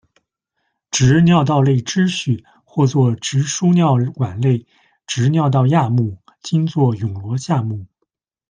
[0.89, 4.65] 直尿道类支序，或作直输尿管类、
[5.05, 7.85] 直尿道亚目，今作蛹螺下目。